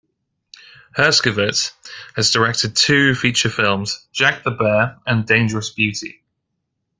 [0.97, 1.73] Herskovitz
[2.15, 6.23] has directed two feature films, "Jack the Bear" and "Dangerous Beauty".